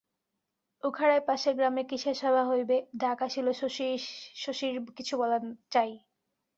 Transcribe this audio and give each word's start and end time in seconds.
উখারায় 0.83 1.23
পাশের 1.27 1.53
গ্রামে 1.55 1.83
কিসের 1.83 2.15
সভা 2.15 2.43
হইবে, 2.45 2.77
ডাক 2.95 3.19
আসিল 3.21 3.47
শশীর 4.37 4.75
কিছু 4.97 5.13
বলা 5.17 5.37
চাই। 5.71 5.91